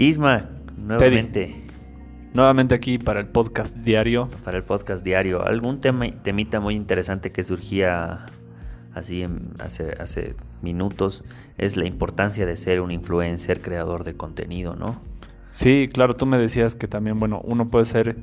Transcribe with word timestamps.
Isma, 0.00 0.48
nuevamente. 0.78 1.66
Nuevamente 2.32 2.74
aquí 2.74 2.96
para 2.96 3.20
el 3.20 3.26
podcast 3.26 3.76
diario. 3.76 4.28
Para 4.46 4.56
el 4.56 4.64
podcast 4.64 5.04
diario. 5.04 5.44
¿Algún 5.44 5.78
tema, 5.78 6.10
temita 6.22 6.58
muy 6.58 6.74
interesante 6.74 7.30
que 7.30 7.44
surgía 7.44 8.24
así 8.94 9.26
hace, 9.58 9.90
hace 10.00 10.36
minutos 10.62 11.22
es 11.58 11.76
la 11.76 11.84
importancia 11.84 12.46
de 12.46 12.56
ser 12.56 12.80
un 12.80 12.92
influencer, 12.92 13.60
creador 13.60 14.04
de 14.04 14.16
contenido, 14.16 14.74
¿no? 14.74 15.02
Sí, 15.50 15.90
claro, 15.92 16.16
tú 16.16 16.24
me 16.24 16.38
decías 16.38 16.74
que 16.74 16.88
también, 16.88 17.18
bueno, 17.18 17.42
uno 17.44 17.66
puede 17.66 17.84
ser 17.84 18.16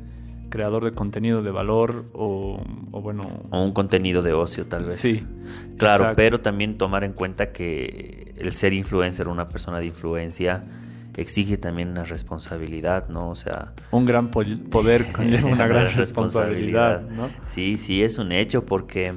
creador 0.49 0.83
de 0.83 0.93
contenido 0.93 1.43
de 1.43 1.51
valor 1.51 2.05
o, 2.11 2.59
bueno... 2.89 3.21
O 3.51 3.63
un 3.63 3.73
contenido 3.73 4.23
de 4.23 4.33
ocio 4.33 4.65
tal 4.65 4.85
vez. 4.85 4.95
Sí. 4.95 5.27
Claro, 5.77 6.13
pero 6.15 6.41
también 6.41 6.79
tomar 6.79 7.03
en 7.03 7.13
cuenta 7.13 7.51
que 7.51 8.33
el 8.35 8.53
ser 8.53 8.73
influencer, 8.73 9.27
una 9.27 9.45
persona 9.45 9.77
de 9.77 9.85
influencia, 9.85 10.63
exige 11.17 11.57
también 11.57 11.89
una 11.89 12.05
responsabilidad, 12.05 13.09
¿no? 13.09 13.29
O 13.29 13.35
sea... 13.35 13.73
Un 13.91 14.05
gran 14.05 14.29
poder 14.29 15.11
conlleva 15.11 15.49
una 15.49 15.67
gran 15.67 15.93
responsabilidad, 15.95 17.01
¿no? 17.01 17.29
Sí, 17.45 17.77
sí, 17.77 18.03
es 18.03 18.19
un 18.19 18.31
hecho 18.31 18.65
porque 18.65 19.13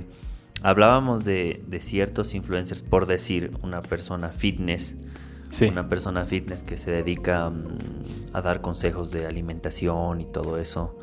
hablábamos 0.63 1.25
de, 1.25 1.63
de 1.67 1.81
ciertos 1.81 2.35
influencers, 2.35 2.83
por 2.83 3.07
decir, 3.07 3.53
una 3.63 3.81
persona 3.81 4.31
fitness, 4.31 4.97
una 5.69 5.89
persona 5.89 6.25
fitness 6.25 6.63
que 6.63 6.79
se 6.79 6.91
dedica 6.91 7.51
mm, 7.51 7.79
a 8.33 8.41
dar 8.41 8.61
consejos 8.61 9.11
de 9.11 9.27
alimentación 9.27 10.21
y 10.21 10.25
todo 10.25 10.59
eso, 10.59 10.99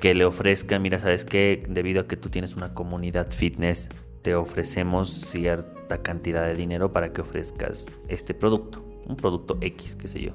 que 0.00 0.14
le 0.14 0.24
ofrezca, 0.24 0.78
mira, 0.78 0.98
¿sabes 0.98 1.24
qué? 1.24 1.64
Debido 1.68 2.02
a 2.02 2.06
que 2.06 2.16
tú 2.16 2.30
tienes 2.30 2.56
una 2.56 2.74
comunidad 2.74 3.30
fitness, 3.30 3.88
te 4.22 4.34
ofrecemos 4.34 5.08
cierta 5.08 6.02
cantidad 6.02 6.46
de 6.46 6.54
dinero 6.54 6.92
para 6.92 7.12
que 7.12 7.22
ofrezcas 7.22 7.86
este 8.08 8.34
producto, 8.34 8.84
un 9.10 9.16
producto 9.16 9.58
X, 9.60 9.96
qué 9.96 10.08
sé 10.08 10.20
yo. 10.20 10.32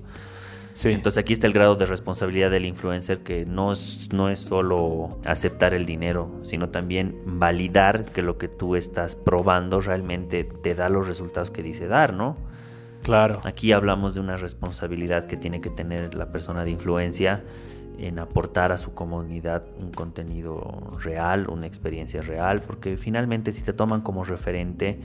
Sí. 0.73 0.89
Entonces 0.89 1.19
aquí 1.19 1.31
está 1.31 1.47
el 1.47 1.53
grado 1.53 1.75
de 1.75 1.85
responsabilidad 1.85 2.51
del 2.51 2.65
influencer 2.65 3.19
que 3.19 3.45
no 3.45 3.71
es, 3.71 4.09
no 4.11 4.29
es 4.29 4.39
solo 4.39 5.17
aceptar 5.23 5.73
el 5.73 5.85
dinero, 5.85 6.29
sino 6.43 6.67
también 6.67 7.15
validar 7.25 8.11
que 8.11 8.21
lo 8.21 8.37
que 8.37 8.49
tú 8.49 8.75
estás 8.75 9.15
probando 9.15 9.79
realmente 9.79 10.43
te 10.43 10.75
da 10.75 10.89
los 10.89 11.07
resultados 11.07 11.49
que 11.49 11.63
dice 11.63 11.87
dar, 11.87 12.13
¿no? 12.13 12.35
Claro. 13.03 13.39
Aquí 13.45 13.71
hablamos 13.71 14.15
de 14.15 14.19
una 14.19 14.35
responsabilidad 14.35 15.27
que 15.27 15.37
tiene 15.37 15.61
que 15.61 15.69
tener 15.69 16.13
la 16.15 16.31
persona 16.31 16.65
de 16.65 16.71
influencia 16.71 17.43
en 17.97 18.19
aportar 18.19 18.71
a 18.71 18.77
su 18.77 18.93
comunidad 18.93 19.63
un 19.79 19.91
contenido 19.91 20.97
real, 21.01 21.47
una 21.49 21.67
experiencia 21.67 22.21
real, 22.21 22.61
porque 22.61 22.97
finalmente 22.97 23.51
si 23.51 23.61
te 23.61 23.73
toman 23.73 24.01
como 24.01 24.25
referente 24.25 24.99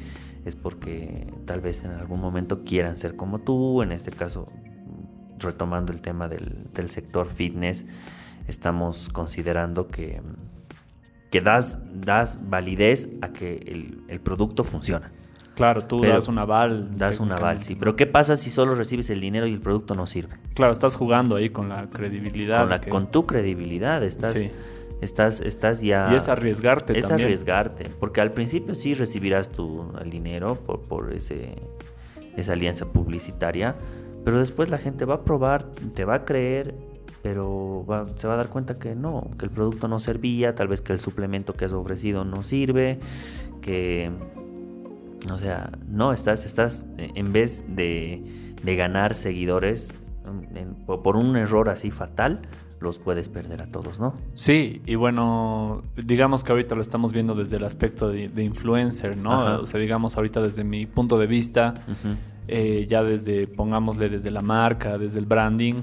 es 0.44 0.56
porque 0.56 1.32
tal 1.44 1.60
vez 1.60 1.84
en 1.84 1.92
algún 1.92 2.20
momento 2.20 2.64
quieran 2.64 2.96
ser 2.96 3.16
como 3.16 3.40
tú, 3.40 3.82
en 3.82 3.92
este 3.92 4.10
caso 4.10 4.46
retomando 5.38 5.92
el 5.92 6.00
tema 6.00 6.28
del, 6.28 6.90
sector 6.90 7.26
fitness, 7.26 7.86
estamos 8.46 9.08
considerando 9.08 9.88
que, 9.88 10.20
que 11.30 11.40
das, 11.40 11.78
das 11.94 12.38
validez 12.48 13.08
a 13.22 13.32
que 13.32 13.56
el, 13.66 14.04
el 14.08 14.20
producto 14.20 14.64
funciona. 14.64 15.12
Claro, 15.54 15.84
tú 15.84 16.00
das 16.00 16.26
un 16.26 16.38
aval. 16.38 16.96
Das 16.96 17.20
un 17.20 17.32
aval, 17.32 17.62
sí. 17.62 17.74
Pero 17.74 17.94
¿qué 17.94 18.06
pasa 18.06 18.36
si 18.36 18.50
solo 18.50 18.74
recibes 18.74 19.10
el 19.10 19.20
dinero 19.20 19.46
y 19.46 19.52
el 19.52 19.60
producto 19.60 19.94
no 19.94 20.06
sirve? 20.06 20.36
Claro, 20.54 20.72
estás 20.72 20.96
jugando 20.96 21.36
ahí 21.36 21.50
con 21.50 21.68
la 21.68 21.90
credibilidad. 21.90 22.80
Con, 22.80 22.90
con 22.90 23.10
tu 23.10 23.26
credibilidad, 23.26 24.02
estás, 24.02 24.34
estás, 25.00 25.40
estás 25.40 25.80
ya... 25.80 26.08
Y 26.12 26.16
es 26.16 26.28
arriesgarte 26.28 26.98
es 26.98 27.10
arriesgarte, 27.10 27.88
porque 28.00 28.20
al 28.20 28.32
principio 28.32 28.74
sí 28.74 28.94
recibirás 28.94 29.50
tu, 29.50 29.92
el 30.00 30.10
dinero 30.10 30.56
por, 30.56 30.80
por 30.82 31.12
ese, 31.12 31.56
esa 32.36 32.52
alianza 32.52 32.86
publicitaria, 32.86 33.76
pero 34.24 34.38
después 34.38 34.70
la 34.70 34.78
gente 34.78 35.04
va 35.04 35.16
a 35.16 35.24
probar, 35.24 35.70
te 35.94 36.04
va 36.04 36.14
a 36.16 36.24
creer 36.24 36.74
pero 37.22 37.84
se 38.16 38.26
va 38.26 38.34
a 38.34 38.36
dar 38.38 38.48
cuenta 38.48 38.74
que 38.74 38.94
no, 38.94 39.30
que 39.38 39.44
el 39.44 39.50
producto 39.50 39.88
no 39.88 39.98
servía, 39.98 40.54
tal 40.54 40.68
vez 40.68 40.80
que 40.80 40.92
el 40.92 41.00
suplemento 41.00 41.52
que 41.52 41.66
has 41.66 41.72
ofrecido 41.72 42.24
no 42.24 42.42
sirve, 42.42 42.98
que 43.60 44.10
o 45.30 45.38
sea, 45.38 45.70
no, 45.88 46.12
estás, 46.12 46.46
estás, 46.46 46.86
en 46.96 47.32
vez 47.32 47.64
de, 47.68 48.22
ganar 48.62 49.14
seguidores 49.14 49.92
por 50.86 51.16
un 51.16 51.36
error 51.36 51.68
así 51.68 51.90
fatal, 51.90 52.42
los 52.80 52.98
puedes 52.98 53.28
perder 53.28 53.62
a 53.62 53.66
todos, 53.66 54.00
¿no? 54.00 54.14
Sí, 54.34 54.80
y 54.86 54.94
bueno, 54.94 55.82
digamos 55.96 56.42
que 56.42 56.52
ahorita 56.52 56.74
lo 56.74 56.80
estamos 56.80 57.12
viendo 57.12 57.34
desde 57.34 57.58
el 57.58 57.64
aspecto 57.64 58.08
de, 58.08 58.42
influencer, 58.42 59.16
¿no? 59.16 59.60
O 59.60 59.66
sea, 59.66 59.78
digamos 59.78 60.16
ahorita 60.16 60.40
desde 60.40 60.64
mi 60.64 60.86
punto 60.86 61.18
de 61.18 61.26
vista, 61.26 61.74
eh, 62.48 62.86
ya 62.88 63.02
desde, 63.02 63.46
pongámosle 63.46 64.08
desde 64.08 64.30
la 64.30 64.40
marca, 64.40 64.96
desde 64.96 65.18
el 65.18 65.26
branding, 65.26 65.82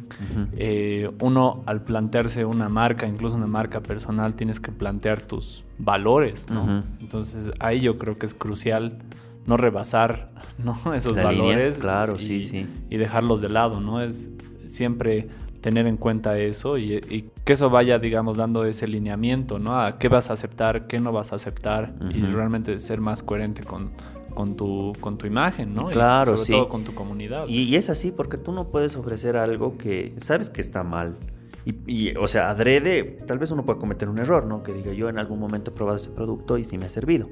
eh, 0.54 1.10
uno 1.22 1.64
al 1.68 1.84
plantearse 1.84 2.46
una 2.46 2.68
marca, 2.68 3.06
incluso 3.06 3.36
una 3.36 3.48
marca 3.48 3.80
personal, 3.82 4.34
tienes 4.34 4.60
que 4.60 4.72
plantear 4.72 5.22
tus 5.22 5.66
valores, 5.78 6.50
¿no? 6.50 6.84
Entonces 7.00 7.52
ahí 7.60 7.80
yo 7.82 7.96
creo 7.96 8.18
que 8.18 8.26
es 8.26 8.34
crucial 8.34 8.98
no 9.46 9.56
rebasar 9.56 10.32
¿no? 10.58 10.94
esos 10.94 11.16
valores 11.16 11.78
claro, 11.78 12.16
y, 12.16 12.20
sí, 12.20 12.44
sí. 12.44 12.68
y 12.90 12.98
dejarlos 12.98 13.40
de 13.40 13.50
lado, 13.50 13.80
¿no? 13.80 14.02
Es 14.02 14.30
siempre 14.66 15.30
tener 15.62 15.88
en 15.88 15.98
cuenta 15.98 16.38
eso 16.38 16.78
y, 16.78 17.32
que 17.44 17.54
eso 17.54 17.70
vaya, 17.70 18.00
digamos, 18.00 18.38
dando 18.38 18.66
ese 18.66 18.88
lineamiento, 18.88 19.60
¿no? 19.60 19.80
A 19.80 19.98
qué 19.98 20.10
vas 20.10 20.30
a 20.30 20.34
aceptar, 20.34 20.88
qué 20.88 21.00
no 21.00 21.12
vas 21.12 21.34
a 21.34 21.38
aceptar 21.38 21.94
y 22.14 22.22
realmente 22.22 22.80
ser 22.80 23.02
más 23.02 23.24
coherente 23.24 23.64
con, 23.64 23.92
con, 24.34 24.56
tu, 24.56 24.94
con 25.00 25.18
tu 25.18 25.26
imagen, 25.26 25.74
¿no? 25.74 25.86
Claro, 25.86 26.34
y 26.34 26.38
sobre 26.38 26.52
todo 26.52 26.70
con 26.70 26.84
tu 26.84 26.94
comunidad. 26.94 27.48
Y, 27.48 27.76
es 27.76 27.90
así 27.90 28.12
porque 28.12 28.38
tú 28.38 28.52
no 28.52 28.70
puedes 28.70 28.96
ofrecer 28.96 29.38
algo 29.38 29.78
que 29.78 30.14
sabes 30.18 30.50
que 30.50 30.62
está 30.62 30.84
mal. 30.84 31.18
Y, 31.66 32.16
o 32.16 32.28
sea, 32.28 32.50
adrede, 32.50 33.04
tal 33.28 33.40
vez 33.40 33.52
uno 33.52 33.66
pueda 33.66 33.78
cometer 33.78 34.08
un 34.08 34.20
error, 34.20 34.46
¿no? 34.46 34.64
Que 34.64 34.74
diga, 34.74 34.94
yo 34.94 35.10
en 35.10 35.18
algún 35.18 35.40
momento 35.40 35.72
he 35.72 35.74
probado 35.74 35.98
ese 35.98 36.10
producto 36.10 36.58
y 36.58 36.64
sí 36.64 36.78
me 36.78 36.86
ha 36.86 36.90
servido. 36.90 37.30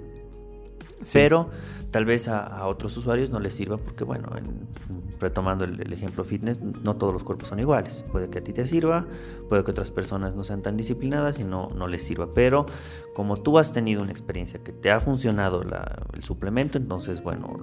Pero 1.13 1.50
tal 1.91 2.06
vez 2.06 2.28
a, 2.28 2.67
otros 2.67 2.97
usuarios 2.97 3.29
no 3.29 3.39
les 3.39 3.53
sirva 3.53 3.78
porque, 3.78 4.03
bueno, 4.03 4.29
retomando 5.19 5.66
el, 5.66 5.94
ejemplo 5.94 6.23
fitness, 6.23 6.61
no 6.61 6.95
todos 6.95 7.13
los 7.13 7.23
cuerpos 7.23 7.47
son 7.50 7.59
iguales. 7.59 8.03
Puede 8.11 8.29
que 8.29 8.39
a 8.39 8.44
ti 8.44 8.53
te 8.53 8.66
sirva, 8.66 9.07
puede 9.47 9.63
que 9.63 9.72
otras 9.72 9.91
personas 9.91 10.35
no 10.35 10.44
sean 10.44 10.61
tan 10.61 10.78
disciplinadas 10.78 11.39
y 11.39 11.44
no, 11.44 11.69
no 11.75 11.88
les 11.88 12.03
sirva. 12.03 12.28
Pero 12.33 12.66
como 13.13 13.38
tú 13.38 13.59
has 13.59 13.72
tenido 13.72 14.01
una 14.01 14.11
experiencia 14.11 14.63
que 14.63 14.72
te 14.73 14.91
ha 14.91 15.00
funcionado 15.00 15.63
el 16.13 16.23
suplemento, 16.23 16.78
entonces, 16.78 17.22
bueno, 17.23 17.59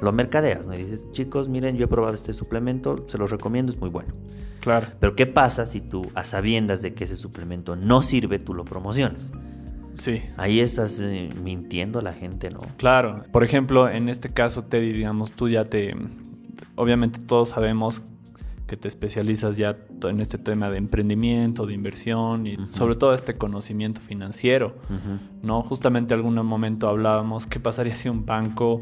lo 0.00 0.12
mercadeas, 0.12 0.66
¿no? 0.66 0.74
Y 0.74 0.78
dices, 0.78 1.10
chicos, 1.12 1.48
miren, 1.48 1.76
yo 1.76 1.86
he 1.86 1.88
probado 1.88 2.14
este 2.14 2.32
suplemento, 2.32 3.04
se 3.08 3.18
los 3.18 3.30
recomiendo, 3.30 3.72
es 3.72 3.78
muy 3.78 3.90
bueno. 3.90 4.14
Claro. 4.60 4.86
Pero 4.98 5.14
¿qué 5.16 5.26
pasa 5.26 5.66
si 5.66 5.80
tú, 5.80 6.10
a 6.14 6.24
sabiendas 6.24 6.80
de 6.80 6.94
que 6.94 7.04
ese 7.04 7.16
suplemento 7.16 7.76
no 7.76 8.02
sirve, 8.02 8.38
tú 8.38 8.54
lo 8.54 8.64
promocionas? 8.64 9.32
Sí. 9.94 10.22
Ahí 10.36 10.60
estás 10.60 11.00
eh, 11.00 11.28
mintiendo 11.42 11.98
a 11.98 12.02
la 12.02 12.12
gente, 12.12 12.50
¿no? 12.50 12.60
Claro. 12.76 13.24
Por 13.32 13.44
ejemplo, 13.44 13.88
en 13.88 14.08
este 14.08 14.28
caso, 14.28 14.64
Teddy, 14.64 14.92
digamos, 14.92 15.32
tú 15.32 15.48
ya 15.48 15.64
te... 15.64 15.94
Obviamente 16.76 17.20
todos 17.20 17.50
sabemos 17.50 18.02
que 18.66 18.76
te 18.76 18.88
especializas 18.88 19.56
ya 19.56 19.76
en 20.02 20.20
este 20.20 20.38
tema 20.38 20.70
de 20.70 20.78
emprendimiento, 20.78 21.66
de 21.66 21.74
inversión 21.74 22.46
y 22.46 22.56
sobre 22.70 22.96
todo 22.96 23.12
este 23.12 23.34
conocimiento 23.34 24.00
financiero, 24.00 24.74
¿no? 25.42 25.62
Justamente 25.62 26.14
algún 26.14 26.34
momento 26.34 26.88
hablábamos, 26.88 27.46
¿qué 27.46 27.60
pasaría 27.60 27.94
si 27.94 28.08
un 28.08 28.24
banco 28.24 28.78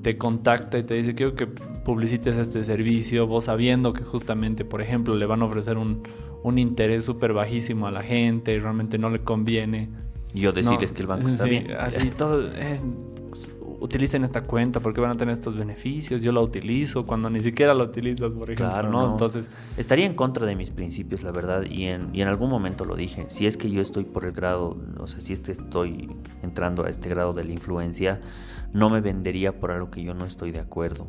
te 0.00 0.16
contacta 0.16 0.78
y 0.78 0.82
te 0.82 0.94
dice, 0.94 1.14
quiero 1.14 1.34
que 1.34 1.46
publicites 1.46 2.36
este 2.36 2.64
servicio, 2.64 3.26
vos 3.26 3.44
sabiendo 3.44 3.92
que 3.92 4.02
justamente, 4.02 4.64
por 4.64 4.80
ejemplo, 4.80 5.14
le 5.14 5.26
van 5.26 5.42
a 5.42 5.44
ofrecer 5.44 5.76
un, 5.76 6.02
un 6.42 6.58
interés 6.58 7.04
súper 7.04 7.34
bajísimo 7.34 7.86
a 7.86 7.90
la 7.90 8.02
gente 8.02 8.54
y 8.54 8.58
realmente 8.58 8.98
no 8.98 9.10
le 9.10 9.20
conviene 9.20 9.88
yo 10.40 10.52
decirles 10.52 10.92
que 10.92 11.02
el 11.02 11.08
banco 11.08 11.28
está 11.28 11.44
bien. 11.44 11.70
Así 11.78 12.10
todo, 12.10 12.48
eh, 12.54 12.80
utilicen 13.82 14.22
esta 14.22 14.42
cuenta 14.42 14.80
porque 14.80 15.00
van 15.00 15.10
a 15.10 15.16
tener 15.16 15.32
estos 15.32 15.56
beneficios. 15.56 16.22
Yo 16.22 16.30
la 16.32 16.40
utilizo 16.40 17.04
cuando 17.04 17.28
ni 17.28 17.40
siquiera 17.40 17.74
la 17.74 17.84
utilizas, 17.84 18.32
por 18.32 18.44
ejemplo. 18.44 18.70
Claro, 18.70 18.90
¿no? 18.90 19.10
Entonces. 19.10 19.50
Estaría 19.76 20.06
en 20.06 20.14
contra 20.14 20.46
de 20.46 20.54
mis 20.54 20.70
principios, 20.70 21.22
la 21.22 21.32
verdad, 21.32 21.64
y 21.68 21.84
en, 21.84 22.10
y 22.14 22.22
en 22.22 22.28
algún 22.28 22.48
momento 22.48 22.84
lo 22.84 22.94
dije. 22.94 23.26
Si 23.30 23.46
es 23.46 23.56
que 23.56 23.70
yo 23.70 23.82
estoy 23.82 24.04
por 24.04 24.24
el 24.24 24.32
grado, 24.32 24.76
o 24.98 25.06
sea, 25.08 25.20
si 25.20 25.32
este 25.32 25.52
estoy 25.52 26.10
entrando 26.42 26.84
a 26.84 26.90
este 26.90 27.08
grado 27.08 27.32
de 27.32 27.44
la 27.44 27.52
influencia, 27.52 28.20
no 28.72 28.88
me 28.88 29.00
vendería 29.00 29.58
por 29.58 29.72
algo 29.72 29.90
que 29.90 30.02
yo 30.02 30.14
no 30.14 30.24
estoy 30.24 30.52
de 30.52 30.60
acuerdo. 30.60 31.08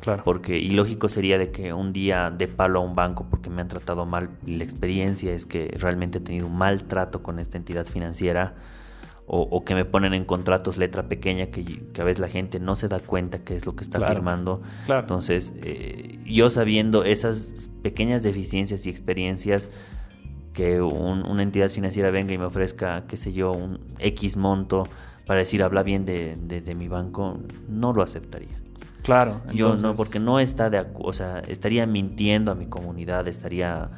Claro. 0.00 0.22
Porque 0.24 0.58
ilógico 0.58 1.08
sería 1.08 1.38
de 1.38 1.50
que 1.50 1.72
un 1.72 1.92
día 1.92 2.30
de 2.30 2.48
palo 2.48 2.80
a 2.80 2.82
un 2.82 2.94
banco 2.94 3.26
porque 3.28 3.50
me 3.50 3.60
han 3.60 3.68
tratado 3.68 4.06
mal 4.06 4.30
y 4.46 4.56
la 4.56 4.64
experiencia 4.64 5.32
es 5.32 5.46
que 5.46 5.74
realmente 5.78 6.18
he 6.18 6.20
tenido 6.20 6.46
un 6.46 6.56
mal 6.56 6.84
trato 6.84 7.22
con 7.22 7.38
esta 7.38 7.58
entidad 7.58 7.86
financiera 7.86 8.54
o, 9.32 9.64
que 9.64 9.76
me 9.76 9.84
ponen 9.84 10.12
en 10.12 10.24
contratos 10.24 10.76
letra 10.76 11.04
pequeña 11.04 11.46
que, 11.46 11.78
a 12.00 12.02
veces 12.02 12.18
la 12.18 12.26
gente 12.26 12.58
no 12.58 12.74
se 12.74 12.88
da 12.88 12.98
cuenta 12.98 13.44
qué 13.44 13.54
es 13.54 13.64
lo 13.64 13.76
que 13.76 13.84
está 13.84 14.00
firmando. 14.00 14.60
Entonces, 14.88 15.52
eh, 15.62 16.18
yo 16.24 16.50
sabiendo 16.50 17.04
esas 17.04 17.70
pequeñas 17.80 18.24
deficiencias 18.24 18.86
y 18.86 18.90
experiencias, 18.90 19.70
que 20.52 20.82
una 20.82 21.44
entidad 21.44 21.70
financiera 21.70 22.10
venga 22.10 22.32
y 22.32 22.38
me 22.38 22.46
ofrezca, 22.46 23.04
qué 23.06 23.16
sé 23.16 23.32
yo, 23.32 23.52
un 23.52 23.78
X 24.00 24.36
monto 24.36 24.88
para 25.26 25.38
decir 25.38 25.62
habla 25.62 25.84
bien 25.84 26.04
de 26.04 26.74
mi 26.76 26.88
banco, 26.88 27.38
no 27.68 27.92
lo 27.92 28.02
aceptaría. 28.02 28.59
Claro. 29.02 29.40
Yo 29.52 29.76
no, 29.76 29.94
porque 29.94 30.20
no 30.20 30.40
está 30.40 30.70
de 30.70 30.86
o 30.94 31.12
sea, 31.12 31.40
estaría 31.40 31.86
mintiendo 31.86 32.52
a 32.52 32.54
mi 32.54 32.66
comunidad, 32.66 33.26
estaría 33.28 33.90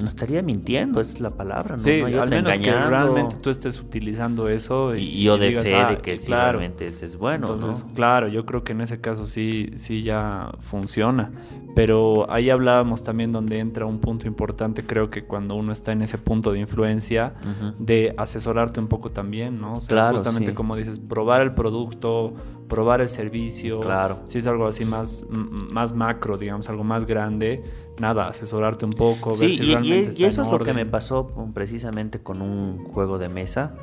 no 0.00 0.06
estaría 0.06 0.42
mintiendo, 0.42 1.00
esa 1.00 1.12
es 1.12 1.20
la 1.20 1.30
palabra, 1.30 1.76
¿no? 1.76 1.82
Sí, 1.82 2.00
al 2.00 2.30
menos 2.30 2.56
que 2.58 2.70
realmente 2.70 3.36
tú 3.36 3.50
estés 3.50 3.80
utilizando 3.80 4.48
eso 4.48 4.94
y, 4.94 5.22
yo 5.22 5.36
de 5.36 5.52
fe 5.52 5.70
de 5.70 5.74
ah, 5.74 5.98
que 6.00 6.18
sí, 6.18 6.30
realmente 6.32 6.86
es, 6.86 7.16
bueno, 7.16 7.48
Entonces, 7.50 7.84
claro, 7.94 8.28
yo 8.28 8.46
creo 8.46 8.64
que 8.64 8.72
en 8.72 8.80
ese 8.80 9.00
caso 9.00 9.26
sí, 9.26 9.70
sí 9.74 10.02
ya 10.02 10.52
funciona. 10.60 11.32
Pero 11.78 12.28
ahí 12.28 12.50
hablábamos 12.50 13.04
también 13.04 13.30
donde 13.30 13.60
entra 13.60 13.86
un 13.86 14.00
punto 14.00 14.26
importante, 14.26 14.84
creo 14.84 15.10
que 15.10 15.22
cuando 15.22 15.54
uno 15.54 15.70
está 15.70 15.92
en 15.92 16.02
ese 16.02 16.18
punto 16.18 16.50
de 16.50 16.58
influencia, 16.58 17.34
de 17.78 18.16
asesorarte 18.16 18.80
un 18.80 18.88
poco 18.88 19.12
también, 19.12 19.60
¿no? 19.60 19.74
O 19.74 19.80
sea, 19.80 20.10
justamente 20.10 20.54
como 20.54 20.74
dices, 20.74 20.98
probar 20.98 21.40
el 21.40 21.54
producto, 21.54 22.34
probar 22.66 23.00
el 23.00 23.08
servicio. 23.08 23.78
Claro. 23.78 24.18
Si 24.24 24.38
es 24.38 24.48
algo 24.48 24.66
así 24.66 24.84
más, 24.84 25.24
más 25.70 25.92
macro, 25.92 26.36
digamos, 26.36 26.68
algo 26.68 26.82
más 26.82 27.06
grande, 27.06 27.62
nada, 28.00 28.26
asesorarte 28.26 28.84
un 28.84 28.92
poco, 28.94 29.36
ver 29.38 29.48
si 29.48 29.62
realmente 29.62 30.18
y, 30.18 30.22
y 30.22 30.24
eso 30.24 30.42
es 30.42 30.50
lo 30.50 30.58
que 30.58 30.72
me 30.72 30.84
pasó 30.84 31.30
precisamente 31.54 32.18
con 32.18 32.42
un 32.42 32.86
juego 32.86 33.20
de 33.20 33.28
mesa 33.28 33.76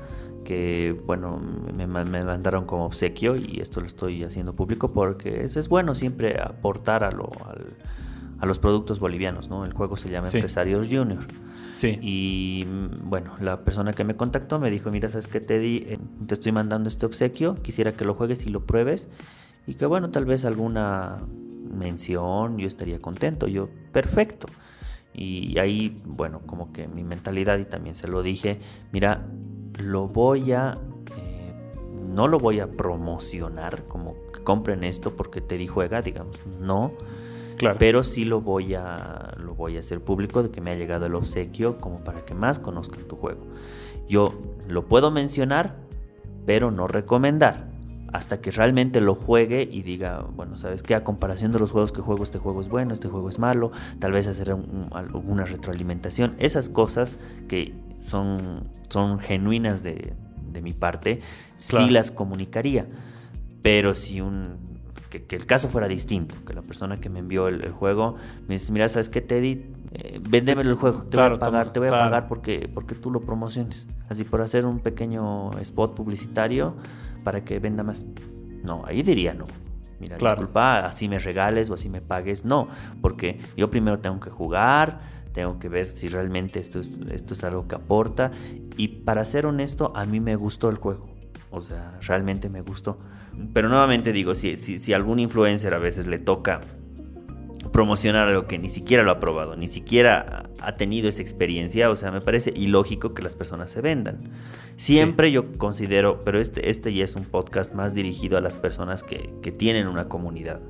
que 0.46 0.98
bueno 1.06 1.42
me, 1.76 1.86
mandaron 1.88 2.66
como 2.66 2.86
obsequio 2.86 3.36
y 3.36 3.60
esto 3.60 3.82
lo 3.82 3.88
estoy 3.88 4.24
haciendo 4.24 4.56
público 4.56 4.88
porque 4.88 5.44
es, 5.44 5.58
es 5.58 5.68
bueno 5.68 5.96
siempre 5.96 6.40
aportar 6.40 7.04
a, 7.04 7.12
lo, 7.12 7.28
a 8.40 8.46
los 8.46 8.60
productos 8.60 9.00
bolivianos, 9.00 9.50
¿no? 9.50 9.66
El 9.66 9.74
juego 9.74 9.98
se 9.98 10.10
llama 10.10 10.28
Empresarios 10.32 10.88
Junior. 10.90 11.26
Sí. 11.72 12.00
Y 12.02 12.66
mm, 12.66 13.10
bueno, 13.10 13.36
la 13.42 13.64
persona 13.64 13.92
que 13.92 14.04
me 14.04 14.16
contactó 14.16 14.60
me 14.60 14.70
dijo, 14.70 14.92
mira, 14.92 15.10
¿sabes 15.10 15.28
qué 15.28 15.40
te 15.40 15.60
di? 15.60 15.86
Eh, 15.88 15.98
te 16.28 16.36
estoy 16.36 16.52
mandando 16.52 16.88
este 16.88 17.06
obsequio, 17.06 17.56
quisiera 17.62 17.92
que 17.94 18.06
lo 18.06 18.14
juegues 18.14 18.46
y 18.46 18.50
lo 18.50 18.66
pruebes. 18.66 19.10
Y 19.68 19.76
que 19.76 19.86
bueno, 19.86 20.10
tal 20.12 20.26
vez 20.26 20.46
alguna 20.46 21.18
mención, 21.74 22.58
yo 22.58 22.68
estaría 22.68 23.02
contento. 23.02 23.48
Yo, 23.48 23.70
perfecto. 23.92 24.48
Y 25.14 25.58
ahí, 25.60 25.96
bueno, 26.06 26.42
como 26.46 26.74
que 26.74 26.88
mi 26.88 27.04
mentalidad, 27.04 27.58
y 27.58 27.66
también 27.66 27.96
se 27.96 28.08
lo 28.08 28.22
dije, 28.22 28.60
mira, 28.92 29.26
lo 29.80 30.08
voy 30.08 30.52
a... 30.52 30.76
Eh, 31.18 31.54
no 32.08 32.28
lo 32.28 32.40
voy 32.40 32.60
a 32.60 32.68
promocionar 32.68 33.84
como 33.88 34.16
que 34.32 34.44
compren 34.44 34.84
esto 34.84 35.16
porque 35.16 35.42
te 35.42 35.58
di 35.58 35.68
juega, 35.68 36.02
digamos, 36.02 36.40
no. 36.60 36.94
Claro. 37.58 37.78
Pero 37.80 38.04
sí 38.04 38.26
lo 38.26 38.42
voy 38.42 38.74
a 38.74 39.32
lo 39.40 39.56
voy 39.56 39.78
a 39.78 39.80
hacer 39.80 40.02
público 40.02 40.44
de 40.44 40.52
que 40.52 40.60
me 40.60 40.72
ha 40.72 40.76
llegado 40.76 41.06
el 41.06 41.16
obsequio 41.16 41.78
como 41.78 42.04
para 42.04 42.26
que 42.26 42.34
más 42.34 42.60
conozcan 42.60 43.04
tu 43.04 43.16
juego. 43.16 43.42
Yo 44.10 44.34
lo 44.68 44.86
puedo 44.86 45.10
mencionar, 45.10 45.78
pero 46.46 46.70
no 46.72 46.88
recomendar 46.88 47.76
hasta 48.16 48.40
que 48.40 48.50
realmente 48.50 49.02
lo 49.02 49.14
juegue 49.14 49.68
y 49.70 49.82
diga, 49.82 50.26
bueno, 50.36 50.56
¿sabes 50.56 50.84
qué? 50.84 50.96
A 50.96 51.04
comparación 51.04 51.52
de 51.52 51.60
los 51.60 51.72
juegos 51.72 51.92
que 51.92 52.00
juego, 52.00 52.24
este 52.24 52.38
juego 52.38 52.62
es 52.62 52.70
bueno, 52.70 52.94
este 52.94 53.10
juego 53.10 53.28
es 53.28 53.40
malo, 53.40 53.72
tal 54.00 54.14
vez 54.14 54.28
hacer 54.28 54.56
alguna 54.92 55.44
retroalimentación, 55.44 56.34
esas 56.40 56.70
cosas 56.70 57.18
que 57.50 57.74
son, 58.06 58.64
son 58.90 59.20
genuinas 59.20 59.84
de, 59.84 60.14
mi 60.62 60.72
parte, 60.72 61.20
sí 61.58 61.90
las 61.90 62.12
comunicaría. 62.12 62.88
Pero 63.62 63.94
si 63.94 64.22
un, 64.22 64.58
que, 65.10 65.36
el 65.36 65.46
caso 65.46 65.70
fuera 65.70 65.88
distinto, 65.88 66.36
que 66.46 66.54
la 66.54 66.62
persona 66.62 67.00
que 67.00 67.10
me 67.10 67.20
envió 67.20 67.48
el, 67.48 67.70
juego 67.72 68.16
me 68.48 68.56
dice, 68.56 68.72
mira, 68.72 68.88
¿sabes 68.88 69.10
qué, 69.10 69.22
Teddy? 69.22 69.74
Eh, 69.92 70.20
véndemelo 70.30 70.70
el 70.70 70.76
juego, 70.76 71.04
te 71.04 71.18
voy 71.18 71.26
a 71.26 71.36
pagar, 71.36 71.74
te 71.74 71.80
voy 71.80 71.88
a 71.90 71.92
pagar 71.92 72.28
porque, 72.28 72.70
porque 72.74 72.96
tú 72.96 73.12
lo 73.12 73.22
promociones. 73.22 73.88
Así 74.10 74.24
por 74.24 74.42
hacer 74.42 74.66
un 74.66 74.80
pequeño 74.80 75.52
spot 75.60 75.96
publicitario 75.96 76.76
para 77.24 77.44
que 77.44 77.60
venda 77.60 77.84
más. 77.84 78.06
No, 78.64 78.84
ahí 78.86 79.04
diría 79.04 79.34
no. 79.34 79.46
Mira, 80.00 80.18
disculpa, 80.18 80.80
así 80.80 81.08
me 81.08 81.20
regales 81.20 81.70
o 81.70 81.74
así 81.74 81.90
me 81.90 82.02
pagues. 82.02 82.46
No, 82.46 82.68
porque 83.02 83.40
yo 83.56 83.70
primero 83.70 84.00
tengo 84.00 84.20
que 84.20 84.30
jugar, 84.30 85.00
tengo 85.34 85.60
que 85.60 85.70
ver 85.70 85.88
si 85.88 86.08
realmente 86.08 86.60
esto 86.60 86.80
es, 86.80 86.90
esto 87.12 87.34
es 87.34 87.44
algo 87.44 87.68
que 87.68 87.76
aporta. 87.76 88.32
Y 88.78 88.88
para 88.88 89.24
ser 89.26 89.46
honesto, 89.46 89.92
a 89.96 90.06
mí 90.06 90.20
me 90.20 90.36
gustó 90.36 90.70
el 90.70 90.78
juego. 90.78 91.10
O 91.52 91.62
sea, 91.62 92.00
realmente 92.02 92.50
me 92.50 92.62
gustó. 92.62 93.00
Pero 93.54 93.70
nuevamente 93.70 94.12
digo, 94.12 94.36
si, 94.36 94.56
si, 94.58 94.78
si 94.78 94.94
algún 94.94 95.20
influencer 95.20 95.74
a 95.74 95.78
veces 95.78 96.08
le 96.08 96.20
toca 96.20 96.62
promocionar 97.76 98.30
algo 98.30 98.48
que 98.48 98.58
ni 98.58 98.70
siquiera 98.70 99.04
lo 99.04 99.12
ha 99.12 99.20
probado, 99.20 99.58
ni 99.58 99.68
siquiera 99.68 100.50
ha 100.62 100.78
tenido 100.78 101.10
esa 101.10 101.22
experiencia, 101.22 101.90
o 101.90 101.98
sea, 101.98 102.10
me 102.10 102.22
parece 102.22 102.54
ilógico 102.56 103.14
que 103.14 103.22
las 103.22 103.36
personas 103.36 103.70
se 103.70 103.82
vendan. 103.82 104.18
Siempre 104.78 105.30
yo 105.34 105.52
considero, 105.58 106.18
pero 106.24 106.40
este, 106.40 106.70
este 106.70 106.94
ya 106.94 107.04
es 107.04 107.18
un 107.18 107.26
podcast 107.26 107.74
más 107.74 107.94
dirigido 107.94 108.38
a 108.38 108.42
las 108.42 108.56
personas 108.56 109.04
que, 109.04 109.18
tienen 109.52 109.90
una 109.90 110.08
comunidad. 110.08 110.62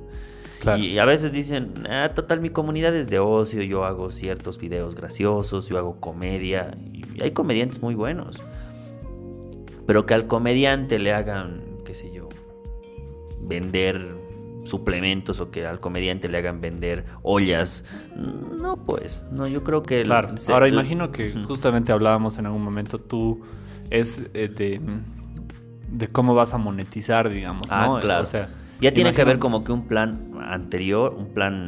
Y 0.78 0.98
a 0.98 1.04
veces 1.04 1.30
dicen, 1.30 1.74
ah, 1.88 2.10
total, 2.12 2.40
mi 2.40 2.50
comunidad 2.50 2.92
es 2.96 3.08
de 3.08 3.20
ocio, 3.20 3.62
yo 3.62 3.84
hago 3.84 4.10
ciertos 4.10 4.58
videos 4.58 4.96
graciosos, 4.96 5.68
yo 5.68 5.78
hago 5.78 6.00
comedia, 6.00 6.74
y 6.92 7.22
hay 7.22 7.30
comediantes 7.30 7.80
muy 7.80 7.94
buenos. 7.94 8.42
Pero 9.86 10.06
que 10.06 10.14
al 10.14 10.26
comediante 10.26 10.98
le 10.98 11.12
hagan, 11.12 11.62
qué 11.84 11.94
sé 11.94 12.10
yo, 12.10 12.28
vender 13.40 14.15
suplementos 14.66 15.40
o 15.40 15.50
que 15.50 15.66
al 15.66 15.80
comediante 15.80 16.28
le 16.28 16.38
hagan 16.38 16.60
vender 16.60 17.06
ollas. 17.22 17.84
No, 18.16 18.84
pues, 18.84 19.24
no, 19.30 19.46
yo 19.46 19.64
creo 19.64 19.82
que... 19.82 20.02
Claro, 20.02 20.34
ahora 20.48 20.68
imagino 20.68 21.12
que 21.12 21.30
justamente 21.30 21.92
hablábamos 21.92 22.38
en 22.38 22.46
algún 22.46 22.62
momento, 22.62 22.98
tú 22.98 23.42
es 23.90 24.24
eh, 24.34 24.48
de, 24.48 24.80
de 25.90 26.08
cómo 26.08 26.34
vas 26.34 26.54
a 26.54 26.58
monetizar, 26.58 27.28
digamos, 27.28 27.68
ah, 27.70 27.98
claro. 28.00 28.22
O 28.22 28.26
sea, 28.26 28.48
ya 28.80 28.92
tiene 28.92 29.12
que 29.12 29.22
haber 29.22 29.38
como 29.38 29.64
que 29.64 29.72
un 29.72 29.86
plan 29.86 30.30
anterior, 30.42 31.14
un 31.16 31.32
plan 31.32 31.66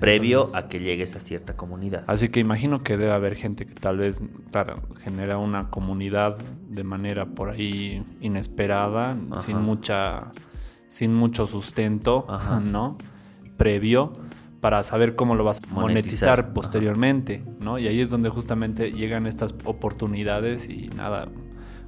previo 0.00 0.54
a 0.54 0.68
que 0.68 0.80
llegues 0.80 1.14
a 1.14 1.20
cierta 1.20 1.56
comunidad. 1.56 2.04
Así 2.06 2.30
que 2.30 2.40
imagino 2.40 2.80
que 2.80 2.96
debe 2.96 3.12
haber 3.12 3.36
gente 3.36 3.66
que 3.66 3.74
tal 3.74 3.98
vez, 3.98 4.22
claro, 4.50 4.76
genera 5.02 5.38
una 5.38 5.68
comunidad 5.68 6.38
de 6.68 6.84
manera 6.84 7.26
por 7.26 7.50
ahí 7.50 8.02
inesperada, 8.20 9.16
sin 9.36 9.58
mucha 9.58 10.30
sin 10.88 11.14
mucho 11.14 11.46
sustento, 11.46 12.26
¿no? 12.62 12.96
Previo 13.56 14.12
para 14.60 14.82
saber 14.82 15.14
cómo 15.14 15.36
lo 15.36 15.44
vas 15.44 15.60
a 15.62 15.72
monetizar, 15.72 16.52
posteriormente, 16.52 17.44
¿no? 17.60 17.78
Y 17.78 17.86
ahí 17.86 18.00
es 18.00 18.10
donde 18.10 18.28
justamente 18.28 18.90
llegan 18.90 19.26
estas 19.26 19.54
oportunidades 19.64 20.68
y 20.68 20.88
nada, 20.96 21.28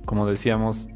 como 0.05 0.27
decíamos, 0.27 0.89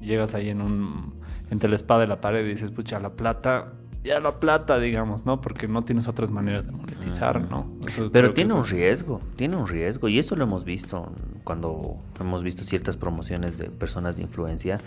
llegas 0.00 0.34
ahí 0.34 0.50
en 0.50 0.60
un 0.60 1.14
entre 1.50 1.68
la 1.68 1.76
espada 1.76 2.04
y 2.04 2.06
la 2.06 2.20
pared 2.20 2.44
y 2.46 2.48
dices, 2.48 2.72
pucha, 2.72 2.98
la 2.98 3.14
plata, 3.14 3.74
ya 4.04 4.20
la 4.20 4.40
plata, 4.40 4.78
digamos, 4.78 5.26
¿no? 5.26 5.40
Porque 5.40 5.68
no 5.68 5.82
tienes 5.82 6.08
otras 6.08 6.30
maneras 6.30 6.66
de 6.66 6.72
monetizar, 6.72 7.40
¿no? 7.50 7.70
Pero 8.12 8.32
tiene 8.32 8.52
un 8.52 8.66
riesgo, 8.66 9.20
tiene 9.36 9.56
un 9.56 9.68
riesgo 9.68 10.08
y 10.08 10.18
esto 10.18 10.36
lo 10.36 10.44
hemos 10.44 10.64
visto 10.64 11.12
cuando 11.44 11.96
hemos 12.20 12.42
visto 12.42 12.64
ciertas 12.64 12.96
promociones 12.96 13.58
de 13.58 13.70
personas 13.70 14.16
de 14.16 14.22
influencia. 14.22 14.78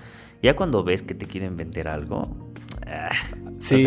Ya 0.41 0.55
cuando 0.55 0.84
ves 0.84 1.01
que 1.01 1.15
te 1.15 1.25
quieren 1.25 1.55
vender 1.55 1.88
algo, 1.88 2.29
Ah, 2.88 3.12
sí, 3.60 3.86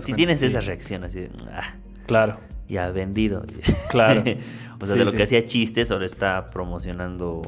si 0.00 0.12
tienes 0.14 0.42
esa 0.42 0.60
reacción 0.60 1.04
así, 1.04 1.28
ah, 1.52 1.74
claro. 2.06 2.38
Ya 2.68 2.90
vendido. 2.90 3.44
Claro. 3.90 4.22
o 4.80 4.86
sea, 4.86 4.94
de 4.94 5.04
lo 5.04 5.12
que 5.12 5.24
hacía 5.24 5.44
chistes, 5.44 5.90
ahora 5.90 6.06
está 6.06 6.46
promocionando 6.46 7.42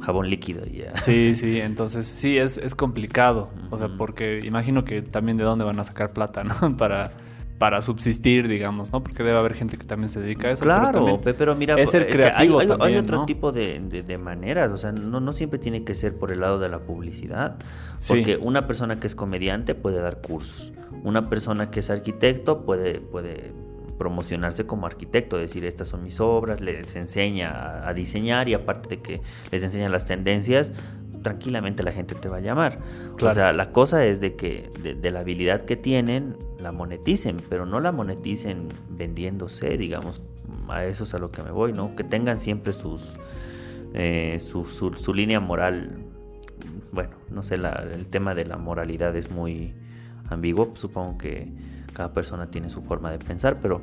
jabón 0.00 0.28
líquido. 0.28 0.64
Ya. 0.64 0.92
Sí, 1.00 1.34
sí, 1.34 1.60
entonces 1.60 2.06
sí, 2.06 2.38
es, 2.38 2.58
es 2.58 2.74
complicado. 2.74 3.50
O 3.70 3.78
sea, 3.78 3.88
porque 3.96 4.40
imagino 4.44 4.84
que 4.84 5.02
también 5.02 5.36
de 5.36 5.44
dónde 5.44 5.64
van 5.64 5.78
a 5.80 5.84
sacar 5.84 6.12
plata, 6.12 6.44
¿no? 6.44 6.54
Para 6.76 7.12
para 7.60 7.82
subsistir, 7.82 8.48
digamos, 8.48 8.90
¿no? 8.90 9.02
Porque 9.02 9.22
debe 9.22 9.36
haber 9.36 9.52
gente 9.52 9.76
que 9.76 9.84
también 9.84 10.08
se 10.08 10.18
dedica 10.18 10.48
a 10.48 10.52
eso. 10.52 10.64
Claro, 10.64 11.18
pero, 11.22 11.54
mira, 11.54 11.74
es 11.74 11.92
el 11.92 12.06
creativo 12.06 12.58
hay, 12.58 12.96
otro 12.96 13.26
tipo 13.26 13.52
de, 13.52 14.18
maneras, 14.18 14.70
o 14.70 14.78
sea, 14.78 14.92
no, 14.92 15.20
no 15.20 15.30
siempre 15.32 15.58
tiene 15.58 15.84
que 15.84 15.92
ser 15.92 16.16
por 16.16 16.32
el 16.32 16.40
lado 16.40 16.58
de 16.58 16.70
la 16.70 16.78
publicidad, 16.78 17.58
porque 18.08 18.38
una 18.38 18.66
persona 18.66 18.98
que 18.98 19.06
es 19.06 19.14
comediante 19.14 19.74
puede 19.74 20.00
dar 20.00 20.22
cursos, 20.22 20.72
una 21.04 21.28
persona 21.28 21.70
que 21.70 21.80
es 21.80 21.90
arquitecto 21.90 22.64
puede, 22.64 23.02
puede 23.02 23.52
promocionarse 24.00 24.64
como 24.64 24.86
arquitecto, 24.86 25.36
decir 25.36 25.66
estas 25.66 25.88
son 25.88 26.02
mis 26.02 26.20
obras, 26.20 26.62
les 26.62 26.96
enseña 26.96 27.86
a 27.86 27.92
diseñar 27.92 28.48
y 28.48 28.54
aparte 28.54 28.96
de 28.96 29.02
que 29.02 29.20
les 29.52 29.62
enseña 29.62 29.90
las 29.90 30.06
tendencias, 30.06 30.72
tranquilamente 31.22 31.82
la 31.82 31.92
gente 31.92 32.14
te 32.14 32.30
va 32.30 32.38
a 32.38 32.40
llamar. 32.40 32.78
O 33.20 33.30
sea, 33.30 33.52
la 33.52 33.72
cosa 33.72 34.06
es 34.06 34.22
de 34.22 34.36
que 34.36 34.70
de, 34.82 35.10
la 35.10 35.20
habilidad 35.20 35.66
que 35.66 35.76
tienen, 35.76 36.34
la 36.58 36.72
moneticen, 36.72 37.36
pero 37.50 37.66
no 37.66 37.78
la 37.78 37.92
moneticen 37.92 38.68
vendiéndose, 38.88 39.76
digamos. 39.76 40.22
A 40.70 40.86
eso 40.86 41.04
es 41.04 41.12
a 41.12 41.18
lo 41.18 41.30
que 41.30 41.42
me 41.42 41.50
voy, 41.50 41.74
¿no? 41.74 41.94
Que 41.94 42.02
tengan 42.02 42.40
siempre 42.40 42.72
sus, 42.72 43.16
eh, 43.92 44.38
su, 44.40 44.64
su, 44.64 45.12
línea 45.12 45.40
moral. 45.40 46.06
Bueno, 46.90 47.16
no 47.28 47.42
sé, 47.42 47.56
el 47.56 48.06
tema 48.08 48.34
de 48.34 48.46
la 48.46 48.56
moralidad 48.56 49.14
es 49.14 49.30
muy 49.30 49.74
ambiguo. 50.30 50.72
Supongo 50.74 51.18
que 51.18 51.52
cada 51.90 52.12
persona 52.12 52.50
tiene 52.50 52.70
su 52.70 52.82
forma 52.82 53.10
de 53.10 53.18
pensar, 53.18 53.58
pero 53.60 53.82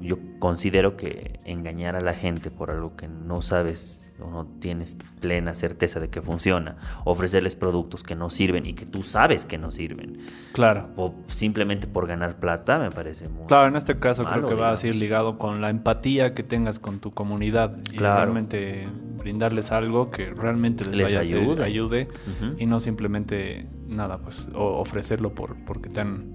yo 0.00 0.18
considero 0.38 0.96
que 0.96 1.38
engañar 1.44 1.96
a 1.96 2.00
la 2.00 2.14
gente 2.14 2.50
por 2.50 2.70
algo 2.70 2.96
que 2.96 3.08
no 3.08 3.42
sabes 3.42 3.96
o 4.22 4.30
no 4.30 4.44
tienes 4.60 4.98
plena 5.20 5.54
certeza 5.54 5.98
de 5.98 6.10
que 6.10 6.20
funciona, 6.20 6.76
ofrecerles 7.06 7.56
productos 7.56 8.02
que 8.02 8.14
no 8.14 8.28
sirven 8.28 8.66
y 8.66 8.74
que 8.74 8.84
tú 8.84 9.02
sabes 9.02 9.46
que 9.46 9.56
no 9.56 9.72
sirven. 9.72 10.18
Claro. 10.52 10.90
O 10.96 11.14
simplemente 11.28 11.86
por 11.86 12.06
ganar 12.06 12.36
plata, 12.38 12.78
me 12.78 12.90
parece 12.90 13.30
muy. 13.30 13.46
Claro, 13.46 13.68
en 13.68 13.76
este 13.76 13.98
caso 13.98 14.24
creo 14.24 14.46
que 14.46 14.54
va 14.54 14.74
a 14.74 14.86
ir 14.86 14.94
ligado 14.96 15.38
con 15.38 15.62
la 15.62 15.70
empatía 15.70 16.34
que 16.34 16.42
tengas 16.42 16.78
con 16.78 16.98
tu 17.00 17.12
comunidad 17.12 17.78
y 17.90 17.96
Claro. 17.96 18.16
realmente 18.16 18.86
brindarles 19.18 19.72
algo 19.72 20.10
que 20.10 20.26
realmente 20.34 20.84
les, 20.84 20.96
Les 20.98 21.06
vaya 21.06 21.18
a 21.18 21.20
hacer- 21.22 21.38
ayude. 21.38 21.64
ayude 21.64 22.08
Ujú. 22.44 22.56
y 22.58 22.66
no 22.66 22.78
simplemente 22.78 23.68
nada, 23.86 24.18
pues 24.18 24.48
o- 24.54 24.80
ofrecerlo 24.80 25.34
por 25.34 25.56
porque 25.64 25.88
te, 25.88 26.00
han- 26.02 26.34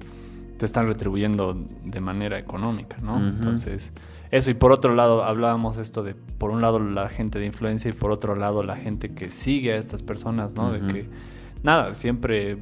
te 0.57 0.65
están 0.65 0.87
retribuyendo 0.87 1.55
de 1.83 2.01
manera 2.01 2.39
económica, 2.39 2.97
¿no? 3.01 3.17
Entonces, 3.17 3.91
eso 4.31 4.51
y 4.51 4.53
por 4.53 4.71
otro 4.71 4.95
lado 4.95 5.23
hablábamos 5.23 5.77
esto 5.77 6.03
de 6.03 6.15
por 6.15 6.51
un 6.51 6.61
lado 6.61 6.79
la 6.79 7.09
gente 7.09 7.39
de 7.39 7.45
influencia 7.45 7.89
y 7.89 7.93
por 7.93 8.11
otro 8.11 8.35
lado 8.35 8.63
la 8.63 8.75
gente 8.75 9.13
que 9.13 9.31
sigue 9.31 9.73
a 9.73 9.75
estas 9.77 10.03
personas, 10.03 10.55
¿no? 10.55 10.71
De 10.71 10.79
que 10.91 11.09
nada, 11.63 11.93
siempre 11.95 12.57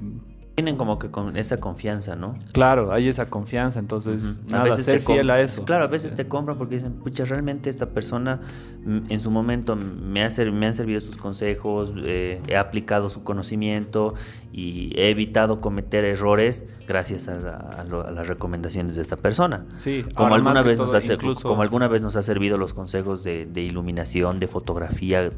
Tienen 0.56 0.76
como 0.78 1.00
que 1.00 1.10
con 1.10 1.36
esa 1.36 1.58
confianza, 1.60 2.16
¿no? 2.16 2.28
claro, 2.52 2.92
hay 2.94 3.08
esa 3.08 3.28
confianza, 3.28 3.80
entonces 3.80 4.40
Ujú. 4.46 4.52
nada, 4.52 4.78
ser 4.78 5.00
fiel 5.02 5.32
a 5.32 5.42
eso. 5.42 5.66
Claro, 5.66 5.86
a 5.86 5.88
veces 5.88 6.12
Sí. 6.12 6.18
te 6.18 6.28
compran 6.28 6.60
porque 6.60 6.76
dicen, 6.76 6.94
pucha, 6.94 7.26
realmente 7.26 7.72
esta 7.72 7.88
persona 7.88 8.40
mm, 8.86 9.06
en 9.10 9.20
su 9.20 9.32
momento 9.32 9.76
me, 9.76 10.24
ha 10.24 10.30
ser- 10.30 10.52
me 10.52 10.68
han 10.68 10.74
servido 10.76 11.00
sus 11.02 11.18
consejos, 11.18 11.94
eh, 12.06 12.40
he 12.48 12.56
aplicado 12.58 13.10
su 13.10 13.24
conocimiento 13.24 14.14
y 14.52 14.92
he 15.00 15.10
evitado 15.10 15.60
cometer 15.62 16.04
errores 16.06 16.66
gracias 16.88 17.30
a, 17.30 17.40
la- 17.40 17.56
a 17.58 17.84
lo- 17.86 18.06
a 18.06 18.12
las 18.12 18.28
recomendaciones 18.28 18.96
de 18.98 19.02
esta 19.02 19.16
persona. 19.16 19.66
Sí, 19.74 20.04
Como 20.14 20.36
alguna, 20.36 20.62
vez 20.62 20.78
nos 20.78 20.94
ha 20.94 21.00
incluso- 21.02 21.48
como 21.48 21.62
alguna 21.64 21.88
vez 21.88 22.02
nos 22.04 22.16
ha 22.18 22.22
servido 22.22 22.58
los 22.58 22.74
consejos 22.74 23.24
de, 23.24 23.46
de 23.48 23.62
iluminación, 23.62 24.40
de 24.40 24.48
fotografía, 24.48 25.22
de- 25.30 25.32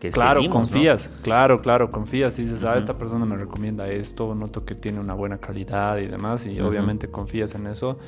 que 0.00 0.10
Claro, 0.10 0.40
seguimos, 0.40 0.54
¿no? 0.56 0.60
confías, 0.62 1.10
claro, 1.22 1.60
claro, 1.60 1.90
confías 1.90 2.38
y 2.38 2.44
dices, 2.44 2.64
ah, 2.64 2.70
Ujú. 2.70 2.78
esta 2.78 2.96
persona 2.96 3.26
me 3.26 3.36
recomienda 3.36 3.86
esto, 3.90 4.34
noto 4.40 4.64
que 4.64 4.74
tiene 4.74 4.98
una 5.00 5.14
buena 5.14 5.38
calidad 5.38 5.98
y 5.98 6.06
demás, 6.08 6.46
y 6.46 6.60
obviamente 6.60 7.08
confías 7.10 7.54
en 7.54 7.66
eso. 7.68 7.98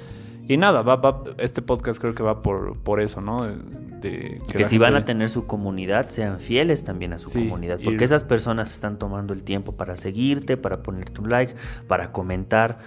Y 0.48 0.56
nada, 0.56 0.82
va, 0.82 0.96
va- 0.96 1.22
este 1.38 1.62
podcast 1.62 2.00
creo 2.00 2.14
que 2.16 2.24
va 2.24 2.40
por, 2.40 2.76
por 2.78 3.00
eso, 3.00 3.20
¿no? 3.20 3.44
De, 3.44 3.56
de 4.00 4.40
Que, 4.52 4.64
si 4.64 4.76
van 4.76 4.96
a 4.96 5.04
tener 5.04 5.28
su 5.30 5.46
comunidad, 5.46 6.08
sean 6.10 6.40
fieles 6.40 6.82
también 6.82 7.12
a 7.12 7.18
su 7.20 7.30
Sí, 7.30 7.44
comunidad. 7.44 7.78
y- 7.78 7.84
Porque 7.84 8.02
esas 8.04 8.24
personas 8.24 8.74
están 8.74 8.98
tomando 8.98 9.32
el 9.34 9.44
tiempo 9.44 9.72
para 9.76 9.96
seguirte, 9.96 10.56
para 10.56 10.82
ponerte 10.82 11.20
un 11.20 11.28
like, 11.30 11.54
para 11.86 12.10
comentar. 12.10 12.80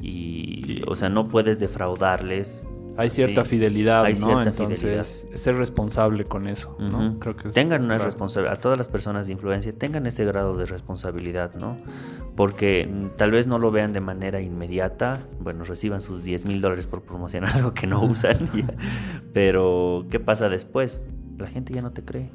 Y, 0.00 0.78
Y- 0.78 0.82
o 0.88 0.96
sea, 0.96 1.10
no 1.10 1.28
puedes 1.28 1.60
defraudarles. 1.60 2.64
Hay 2.96 3.08
cierta 3.10 3.44
Sí. 3.44 3.50
fidelidad, 3.50 4.04
Hay 4.04 4.14
¿no? 4.14 4.26
cierta 4.26 4.50
Entonces, 4.50 5.26
ser 5.34 5.56
responsable 5.56 6.24
con 6.24 6.46
eso, 6.46 6.76
¿no? 6.78 7.18
Creo 7.18 7.34
que 7.36 7.48
tengan 7.50 7.80
es 7.80 7.86
una 7.86 7.98
responsabilidad, 7.98 8.54
a 8.58 8.60
todas 8.60 8.76
las 8.78 8.88
personas 8.88 9.26
de 9.26 9.32
influencia, 9.32 9.72
tengan 9.72 10.06
ese 10.06 10.24
grado 10.24 10.56
de 10.56 10.66
responsabilidad, 10.66 11.54
¿no? 11.54 11.78
Porque 12.36 12.86
mm, 12.90 13.16
tal 13.16 13.30
vez 13.30 13.46
no 13.46 13.58
lo 13.58 13.70
vean 13.70 13.92
de 13.92 14.00
manera 14.00 14.40
inmediata, 14.40 15.22
bueno, 15.40 15.64
reciban 15.64 16.02
sus 16.02 16.24
10 16.24 16.46
mil 16.46 16.60
dólares 16.60 16.86
por 16.86 17.02
promocionar 17.02 17.50
algo 17.56 17.74
que 17.74 17.86
no 17.86 18.02
usan, 18.02 18.36
ya. 18.54 18.66
pero 19.32 20.06
¿qué 20.10 20.20
pasa 20.20 20.48
después? 20.48 21.02
La 21.38 21.48
gente 21.48 21.72
ya 21.72 21.82
no 21.82 21.92
te 21.92 22.04
cree 22.04 22.30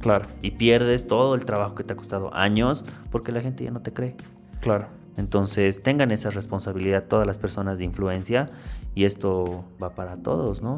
Claro, 0.00 0.26
y 0.42 0.52
pierdes 0.52 1.06
todo 1.06 1.34
el 1.34 1.44
trabajo 1.44 1.74
que 1.74 1.84
te 1.84 1.92
ha 1.92 1.96
costado 1.96 2.34
años 2.34 2.84
porque 3.10 3.32
la 3.32 3.42
gente 3.42 3.64
ya 3.64 3.70
no 3.70 3.80
te 3.82 3.92
cree. 3.92 4.16
claro. 4.60 4.86
Entonces 5.16 5.82
tengan 5.82 6.10
esa 6.10 6.30
responsabilidad 6.30 7.04
todas 7.04 7.26
las 7.26 7.38
personas 7.38 7.78
de 7.78 7.84
influencia 7.84 8.48
y 8.94 9.04
esto 9.04 9.64
va 9.82 9.94
para 9.94 10.16
todos, 10.16 10.62
¿no? 10.62 10.76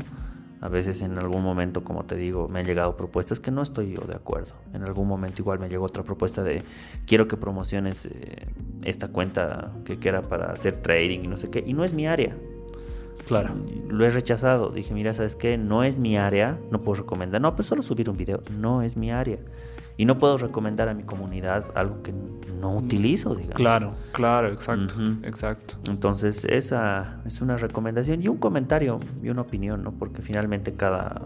A 0.61 0.69
veces 0.69 1.03
en 1.03 1.19
algún 1.19 1.43
momento, 1.43 1.83
como 1.83 2.05
te 2.05 2.15
digo, 2.15 2.49
me 2.49 2.61
han 2.61 2.67
llegado 2.67 2.97
propuestas 2.97 3.41
que 3.41 3.51
no 3.51 3.63
estoy 3.63 3.95
yo 3.95 4.03
de 4.03 4.15
acuerdo. 4.15 4.55
En 4.73 4.85
algún 4.85 5.09
momento 5.09 5.43
igual 5.43 5.59
me 5.59 5.69
llegó 5.69 5.87
otra 5.87 6.05
propuesta 6.05 6.45
de 6.45 6.63
quiero 7.05 7.27
que 7.27 7.37
promociones 7.37 8.07
eh, 8.07 8.47
esta 8.85 9.09
cuenta 9.09 9.73
que, 9.85 9.99
que 9.99 10.09
era 10.09 10.23
para 10.23 10.47
hacer 10.53 10.77
trading 10.77 11.21
y 11.25 11.27
no 11.27 11.37
sé 11.37 11.51
qué. 11.51 11.65
Y 11.67 11.75
no 11.75 11.85
es 11.85 11.95
mi 11.95 12.07
área. 12.07 12.37
Claro. 13.27 13.55
Lo 13.89 14.05
he 14.05 14.11
rechazado. 14.11 14.71
Dije, 14.71 14.95
mira, 14.95 15.15
¿sabes 15.15 15.37
qué? 15.37 15.57
No 15.57 15.85
es 15.85 15.99
mi 15.99 16.17
área. 16.17 16.59
No 16.71 16.79
puedo 16.79 17.03
recomendar. 17.03 17.41
No, 17.41 17.55
pues 17.55 17.69
solo 17.69 17.83
subir 17.83 18.11
un 18.11 18.17
video. 18.17 18.41
No 18.59 18.83
es 18.83 18.97
mi 18.97 19.11
área. 19.11 19.39
Y 19.97 20.05
no 20.05 20.19
puedo 20.19 20.39
recomendar 20.39 20.89
a 20.89 20.95
mi 20.95 21.03
comunidad 21.03 21.67
algo 21.75 22.03
que 22.03 22.13
no 22.61 22.77
utilizo, 22.77 23.35
digamos. 23.35 23.57
Claro, 23.57 23.95
claro, 24.13 24.49
exacto, 24.49 24.95
exacto. 25.23 25.75
Entonces, 25.89 26.45
esa 26.47 27.21
es 27.27 27.41
una 27.41 27.57
recomendación 27.57 28.23
y 28.23 28.29
un 28.29 28.39
comentario 28.39 28.97
y 29.23 29.29
una 29.29 29.43
opinión, 29.43 29.83
¿no? 29.83 29.93
Porque 29.93 30.23
finalmente 30.23 30.75
cada 30.75 31.23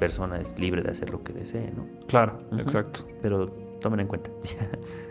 persona 0.00 0.40
es 0.40 0.58
libre 0.58 0.82
de 0.82 0.90
hacer 0.90 1.10
lo 1.10 1.22
que 1.22 1.32
desee, 1.32 1.72
¿no? 1.76 1.86
Claro, 2.06 2.40
exacto. 2.56 3.06
Pero 3.22 3.46
tomen 3.80 4.00
en 4.00 4.08
cuenta. 4.08 4.30